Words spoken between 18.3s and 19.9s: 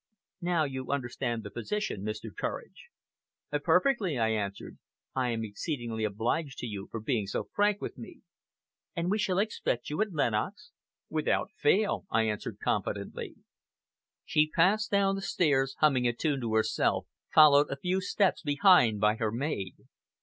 behind by her maid.